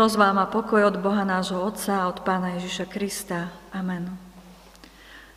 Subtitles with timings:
[0.00, 3.52] Milosť vám a pokoj od Boha nášho Otca a od Pána Ježiša Krista.
[3.68, 4.08] Amen.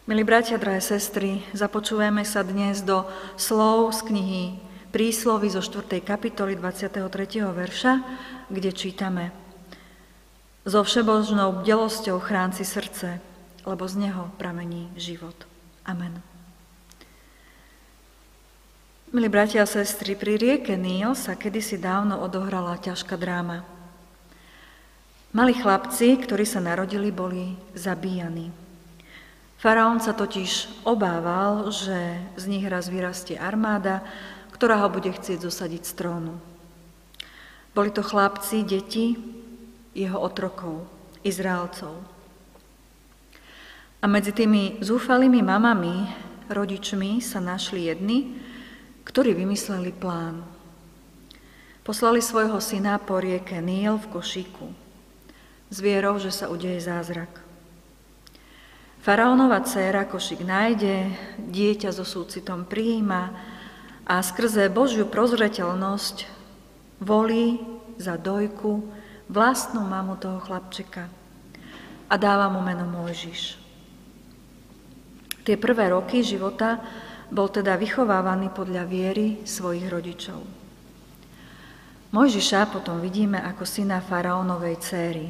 [0.07, 3.04] Milí bratia, drahé sestry, započúvame sa dnes do
[3.36, 4.43] slov z knihy
[4.96, 6.00] Príslovy zo 4.
[6.00, 7.11] kapitoly 23.
[7.43, 8.07] verša,
[8.47, 9.36] kde čítame
[10.64, 13.19] So všebožnou bdelosťou chrán si srdce,
[13.68, 15.36] lebo z neho pramení život.
[15.83, 16.24] Amen.
[19.11, 23.72] Milí bratia a sestry, pri rieke Níl sa kedysi dávno odohrala ťažká dráma.
[25.33, 28.54] Malí chlapci, ktorí sa narodili, boli zabíjani.
[29.57, 34.05] Faraón sa totiž obával, že z nich raz vyrastie armáda,
[34.53, 36.38] ktorá ho bude chcieť zosadiť z trónu.
[37.73, 39.17] Boli to chlapci, deti,
[39.97, 40.86] jeho otrokov,
[41.25, 41.97] Izraelcov.
[43.97, 46.13] A medzi tými zúfalými mamami,
[46.45, 48.38] rodičmi sa našli jedni,
[49.02, 50.45] ktorí vymysleli plán.
[51.81, 54.83] Poslali svojho syna po rieke Níl v košíku
[55.73, 57.41] s vierou, že sa udeje zázrak.
[59.02, 61.09] Faraónova dcéra košik nájde,
[61.49, 63.33] dieťa so súcitom prijíma
[64.05, 66.30] a skrze Božiu prozreteľnosť
[67.02, 67.57] volí
[67.97, 68.85] za dojku
[69.33, 71.09] vlastnú mamu toho chlapčeka
[72.05, 73.58] a dáva mu meno Mojžiš.
[75.41, 76.80] Tie prvé roky života
[77.33, 80.39] bol teda vychovávaný podľa viery svojich rodičov.
[82.13, 85.27] Mojžiša potom vidíme ako syna faraónovej céry,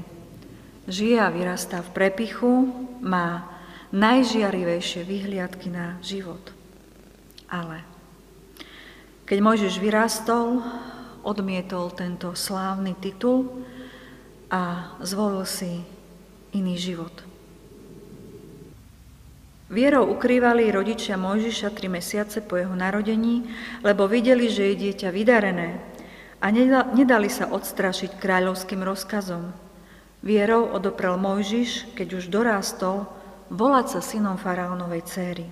[0.88, 2.72] žije a vyrastá v prepichu,
[3.03, 3.48] má
[3.94, 6.42] najžiarivejšie vyhliadky na život.
[7.48, 7.86] Ale
[9.23, 10.66] keď Mojžiš vyrastol,
[11.23, 13.64] odmietol tento slávny titul
[14.52, 15.80] a zvolil si
[16.52, 17.14] iný život.
[19.74, 23.47] Vierou ukrývali rodičia Mojžiša tri mesiace po jeho narodení,
[23.81, 25.81] lebo videli, že je dieťa vydarené
[26.44, 26.52] a
[26.94, 29.62] nedali sa odstrašiť kráľovským rozkazom.
[30.23, 33.03] Vierou odoprel Mojžiš, keď už dorástol,
[33.51, 35.51] volať sa synom faraónovej céry.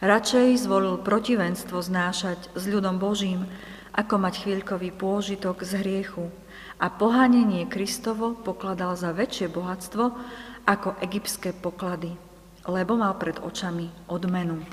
[0.00, 3.44] Radšej zvolil protivenstvo znášať s ľudom Božím,
[3.92, 6.32] ako mať chvíľkový pôžitok z hriechu
[6.80, 10.16] a pohanenie Kristovo pokladal za väčšie bohatstvo
[10.64, 12.16] ako egyptské poklady,
[12.64, 14.64] lebo mal pred očami odmenu.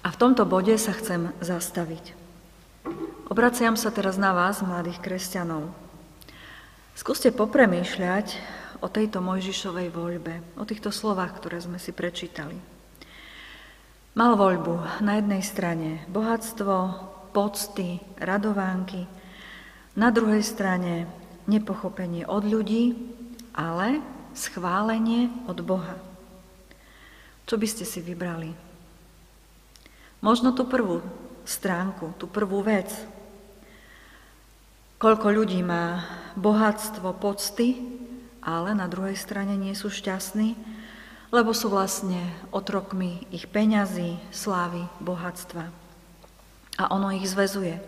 [0.00, 2.16] A v tomto bode sa chcem zastaviť.
[3.28, 5.83] Obraciam sa teraz na vás, mladých kresťanov.
[6.94, 8.38] Skúste popremýšľať
[8.78, 12.54] o tejto Mojžišovej voľbe, o týchto slovách, ktoré sme si prečítali.
[14.14, 16.74] Mal voľbu na jednej strane bohatstvo,
[17.34, 19.10] pocty, radovánky,
[19.98, 21.10] na druhej strane
[21.50, 22.94] nepochopenie od ľudí,
[23.58, 23.98] ale
[24.30, 25.98] schválenie od Boha.
[27.42, 28.54] Čo by ste si vybrali?
[30.22, 31.02] Možno tú prvú
[31.42, 32.94] stránku, tú prvú vec,
[35.04, 36.00] Koľko ľudí má
[36.32, 37.76] bohatstvo, pocty,
[38.40, 40.56] ale na druhej strane nie sú šťastní,
[41.28, 45.68] lebo sú vlastne otrokmi ich peňazí, slávy, bohatstva.
[46.80, 47.84] A ono ich zväzuje.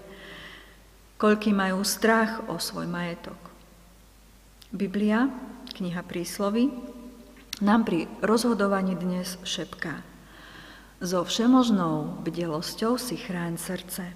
[1.17, 3.41] Koľky majú strach o svoj majetok.
[4.69, 5.33] Biblia,
[5.73, 6.69] kniha príslovy,
[7.65, 10.05] nám pri rozhodovaní dnes šepká.
[11.01, 14.13] So všemožnou bdelosťou si chráň srdce.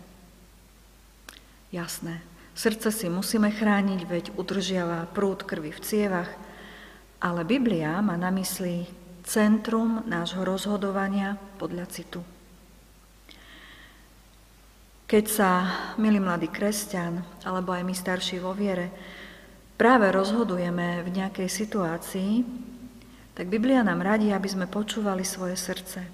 [1.73, 2.21] Jasné,
[2.61, 6.29] Srdce si musíme chrániť, veď udržiava prúd krvi v cievach,
[7.17, 8.85] ale Biblia má na mysli
[9.25, 12.21] centrum nášho rozhodovania podľa citu.
[15.09, 15.51] Keď sa,
[15.97, 18.93] milý mladý kresťan, alebo aj my starší vo viere,
[19.81, 22.45] práve rozhodujeme v nejakej situácii,
[23.41, 26.05] tak Biblia nám radí, aby sme počúvali svoje srdce,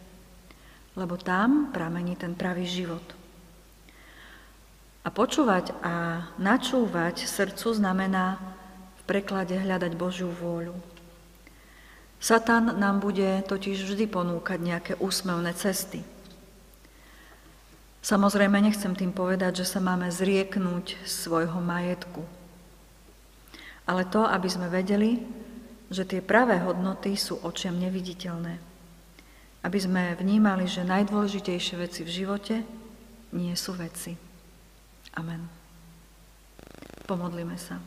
[0.94, 3.15] lebo tam pramení ten pravý život.
[5.06, 8.42] A počúvať a načúvať srdcu znamená
[8.98, 10.74] v preklade hľadať Božiu vôľu.
[12.18, 16.02] Satan nám bude totiž vždy ponúkať nejaké úsmevné cesty.
[18.02, 22.26] Samozrejme, nechcem tým povedať, že sa máme zrieknúť svojho majetku.
[23.86, 25.22] Ale to, aby sme vedeli,
[25.86, 28.58] že tie pravé hodnoty sú očiam neviditeľné.
[29.62, 32.56] Aby sme vnímali, že najdôležitejšie veci v živote
[33.30, 34.25] nie sú veci.
[35.16, 35.48] Amen.
[37.08, 37.80] Pomodlíme sa.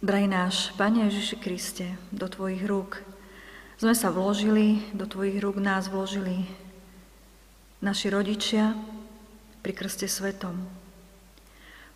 [0.00, 3.04] Drahý náš, Pane Ježiši Kriste, do Tvojich rúk
[3.76, 6.48] sme sa vložili, do Tvojich rúk nás vložili
[7.84, 8.72] naši rodičia
[9.60, 10.64] pri krste svetom.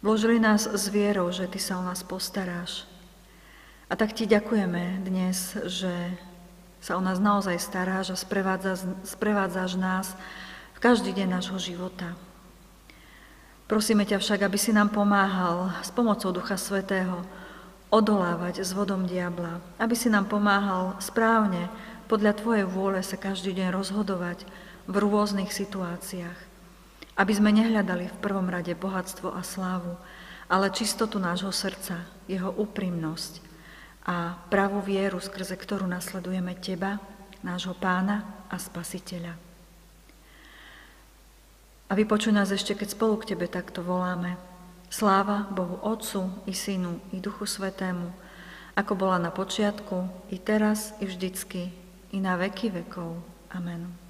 [0.04, 2.84] Vložili nás s vierou, že Ty sa o nás postaráš.
[3.88, 5.92] A tak Ti ďakujeme dnes, že
[6.84, 10.12] sa o nás naozaj staráš a sprevádzaš, sprevádzaš nás
[10.76, 12.12] v každý deň nášho života.
[13.64, 17.24] Prosíme ťa však, aby si nám pomáhal s pomocou Ducha Svetého
[17.88, 21.72] odolávať s vodom diabla, aby si nám pomáhal správne
[22.04, 24.44] podľa Tvojej vôle sa každý deň rozhodovať
[24.84, 26.38] v rôznych situáciách,
[27.16, 29.96] aby sme nehľadali v prvom rade bohatstvo a slávu,
[30.44, 33.40] ale čistotu nášho srdca, jeho úprimnosť
[34.04, 37.00] a pravú vieru, skrze ktorú nasledujeme Teba,
[37.40, 39.43] nášho Pána a Spasiteľa.
[41.94, 44.34] A vypočuj nás ešte, keď spolu k Tebe takto voláme.
[44.90, 48.10] Sláva Bohu Otcu i Synu i Duchu Svetému,
[48.74, 51.70] ako bola na počiatku, i teraz, i vždycky,
[52.10, 53.22] i na veky vekov.
[53.54, 54.03] Amen.